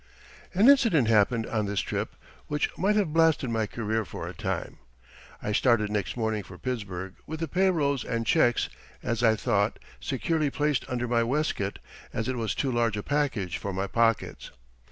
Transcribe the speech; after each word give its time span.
An 0.55 0.67
incident 0.67 1.07
happened 1.09 1.45
on 1.45 1.67
this 1.67 1.79
trip 1.79 2.15
which 2.47 2.75
might 2.75 2.95
have 2.95 3.13
blasted 3.13 3.51
my 3.51 3.67
career 3.67 4.03
for 4.03 4.27
a 4.27 4.33
time. 4.33 4.79
I 5.43 5.51
started 5.51 5.91
next 5.91 6.17
morning 6.17 6.41
for 6.41 6.57
Pittsburgh 6.57 7.13
with 7.27 7.39
the 7.39 7.47
pay 7.47 7.69
rolls 7.69 8.03
and 8.03 8.25
checks, 8.25 8.67
as 9.03 9.21
I 9.21 9.35
thought, 9.35 9.77
securely 9.99 10.49
placed 10.49 10.89
under 10.89 11.07
my 11.07 11.23
waistcoat, 11.23 11.77
as 12.13 12.27
it 12.27 12.35
was 12.35 12.55
too 12.55 12.71
large 12.71 12.97
a 12.97 13.03
package 13.03 13.59
for 13.59 13.73
my 13.73 13.85
pockets. 13.85 14.49